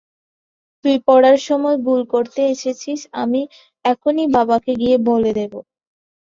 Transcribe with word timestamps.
তুই 0.85 0.95
পড়ার 1.07 1.37
সময় 1.47 1.77
গোল 1.87 2.01
করতে 2.13 2.41
এসেছিস, 2.53 2.99
আমি 3.21 3.41
এখনই 3.85 4.27
বাবাকে 4.35 4.71
গিয়ে 4.81 4.97
বলে 5.09 5.31
দেব। 5.39 5.53